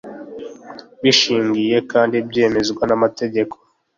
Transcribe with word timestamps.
bushingiye 1.03 1.77
kandi 1.91 2.15
bwemezwa 2.27 2.83
n’amategeko, 2.89 3.55